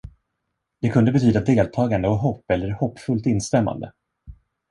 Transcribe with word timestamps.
Det 0.81 0.89
kunde 0.89 1.11
betyda 1.11 1.41
deltagande 1.41 2.07
och 2.07 2.17
hopp 2.17 2.51
eller 2.51 2.71
hoppfullt 2.71 3.25
instämmande. 3.25 3.91